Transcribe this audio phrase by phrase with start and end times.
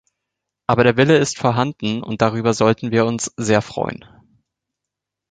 [0.65, 4.03] Aber der Wille ist vorhanden und darüber sollten wir uns sehr freuen.